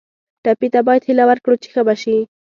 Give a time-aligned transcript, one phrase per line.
[0.43, 2.17] ټپي ته باید هیله ورکړو چې ښه به شي.